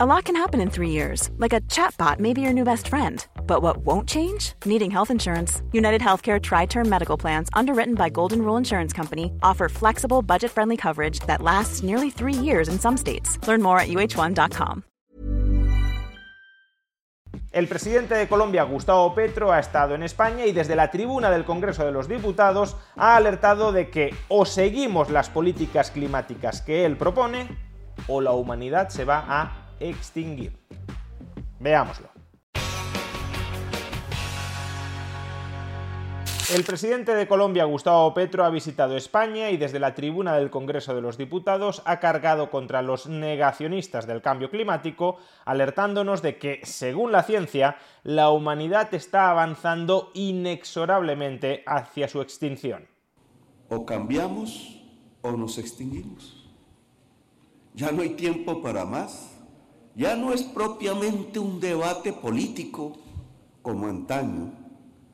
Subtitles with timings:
[0.00, 2.86] A lot can happen in three years, like a chatbot may be your new best
[2.86, 3.26] friend.
[3.48, 4.52] But what won't change?
[4.64, 5.60] Needing health insurance.
[5.72, 10.52] United Healthcare Tri Term Medical Plans, underwritten by Golden Rule Insurance Company, offer flexible, budget
[10.52, 13.40] friendly coverage that lasts nearly three years in some states.
[13.48, 14.84] Learn more at uh1.com.
[17.50, 21.44] El presidente de Colombia, Gustavo Petro, ha estado en España y desde la tribuna del
[21.44, 26.96] Congreso de los Diputados ha alertado de que o seguimos las políticas climáticas que él
[26.96, 27.48] propone
[28.06, 30.52] o la humanidad se va a extinguir.
[31.60, 32.18] Veámoslo.
[36.54, 40.94] El presidente de Colombia, Gustavo Petro, ha visitado España y desde la tribuna del Congreso
[40.94, 47.12] de los Diputados ha cargado contra los negacionistas del cambio climático, alertándonos de que, según
[47.12, 52.88] la ciencia, la humanidad está avanzando inexorablemente hacia su extinción.
[53.68, 54.80] O cambiamos
[55.20, 56.48] o nos extinguimos.
[57.74, 59.37] Ya no hay tiempo para más.
[59.98, 62.96] Ya no es propiamente un debate político
[63.62, 64.52] como antaño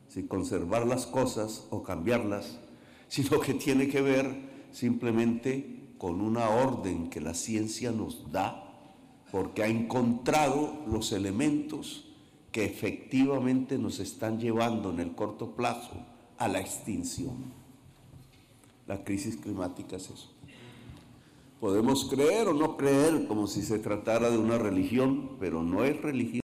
[0.09, 2.59] si conservar las cosas o cambiarlas,
[3.07, 8.61] sino que tiene que ver simplemente con una orden que la ciencia nos da,
[9.31, 12.13] porque ha encontrado los elementos
[12.51, 16.05] que efectivamente nos están llevando en el corto plazo
[16.37, 17.51] a la extinción.
[18.85, 20.31] La crisis climática es eso.
[21.59, 25.99] Podemos creer o no creer como si se tratara de una religión, pero no es
[26.01, 26.41] religión.